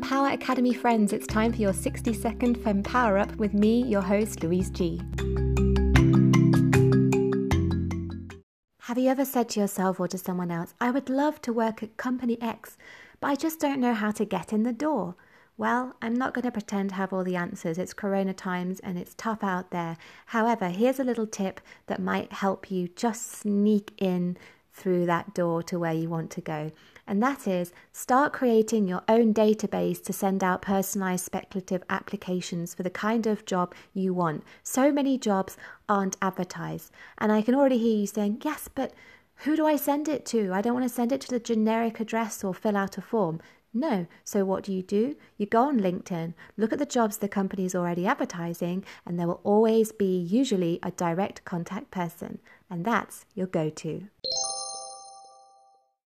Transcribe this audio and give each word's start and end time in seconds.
Power 0.00 0.28
Academy 0.28 0.72
friends, 0.72 1.12
it's 1.12 1.26
time 1.26 1.52
for 1.52 1.60
your 1.60 1.72
60 1.72 2.12
second 2.14 2.56
Fem 2.62 2.82
Power 2.82 3.18
Up 3.18 3.34
with 3.36 3.52
me, 3.52 3.82
your 3.82 4.00
host, 4.00 4.42
Louise 4.42 4.70
G. 4.70 5.00
Have 8.80 8.98
you 8.98 9.08
ever 9.08 9.24
said 9.24 9.48
to 9.50 9.60
yourself 9.60 10.00
or 10.00 10.08
to 10.08 10.18
someone 10.18 10.50
else, 10.50 10.74
I 10.80 10.90
would 10.90 11.10
love 11.10 11.40
to 11.42 11.52
work 11.52 11.82
at 11.82 11.96
Company 11.96 12.40
X, 12.40 12.78
but 13.20 13.28
I 13.28 13.34
just 13.34 13.60
don't 13.60 13.80
know 13.80 13.94
how 13.94 14.10
to 14.12 14.24
get 14.24 14.52
in 14.52 14.62
the 14.62 14.72
door? 14.72 15.16
Well, 15.56 15.94
I'm 16.00 16.14
not 16.14 16.34
going 16.34 16.44
to 16.44 16.50
pretend 16.50 16.90
to 16.90 16.94
have 16.96 17.12
all 17.12 17.24
the 17.24 17.36
answers. 17.36 17.78
It's 17.78 17.92
corona 17.92 18.34
times 18.34 18.80
and 18.80 18.98
it's 18.98 19.14
tough 19.14 19.44
out 19.44 19.70
there. 19.70 19.96
However, 20.26 20.68
here's 20.68 20.98
a 20.98 21.04
little 21.04 21.26
tip 21.26 21.60
that 21.86 22.00
might 22.00 22.32
help 22.32 22.70
you 22.70 22.88
just 22.88 23.30
sneak 23.30 23.92
in 23.98 24.36
through 24.72 25.06
that 25.06 25.34
door 25.34 25.62
to 25.64 25.78
where 25.78 25.92
you 25.92 26.08
want 26.08 26.30
to 26.32 26.40
go. 26.40 26.72
And 27.06 27.22
that 27.22 27.46
is 27.46 27.72
start 27.92 28.32
creating 28.32 28.86
your 28.86 29.02
own 29.08 29.34
database 29.34 30.02
to 30.04 30.12
send 30.12 30.42
out 30.42 30.62
personalized 30.62 31.24
speculative 31.24 31.82
applications 31.90 32.74
for 32.74 32.82
the 32.82 32.90
kind 32.90 33.26
of 33.26 33.44
job 33.44 33.74
you 33.92 34.14
want. 34.14 34.44
So 34.62 34.92
many 34.92 35.18
jobs 35.18 35.56
aren't 35.88 36.16
advertised. 36.22 36.92
And 37.18 37.32
I 37.32 37.42
can 37.42 37.54
already 37.54 37.78
hear 37.78 37.98
you 37.98 38.06
saying, 38.06 38.42
Yes, 38.44 38.68
but 38.72 38.92
who 39.36 39.56
do 39.56 39.66
I 39.66 39.76
send 39.76 40.08
it 40.08 40.24
to? 40.26 40.52
I 40.52 40.62
don't 40.62 40.74
want 40.74 40.84
to 40.84 40.94
send 40.94 41.12
it 41.12 41.20
to 41.22 41.28
the 41.28 41.40
generic 41.40 41.98
address 41.98 42.44
or 42.44 42.54
fill 42.54 42.76
out 42.76 42.96
a 42.96 43.02
form. 43.02 43.40
No. 43.74 44.06
So 44.24 44.44
what 44.44 44.64
do 44.64 44.72
you 44.72 44.82
do? 44.82 45.16
You 45.38 45.46
go 45.46 45.62
on 45.62 45.80
LinkedIn, 45.80 46.34
look 46.56 46.72
at 46.72 46.78
the 46.78 46.86
jobs 46.86 47.18
the 47.18 47.28
company 47.28 47.64
is 47.64 47.74
already 47.74 48.06
advertising, 48.06 48.84
and 49.06 49.18
there 49.18 49.26
will 49.26 49.40
always 49.44 49.92
be 49.92 50.18
usually 50.18 50.78
a 50.82 50.90
direct 50.90 51.44
contact 51.44 51.90
person, 51.90 52.38
and 52.68 52.84
that's 52.84 53.24
your 53.34 53.46
go 53.46 53.70
to. 53.70 54.08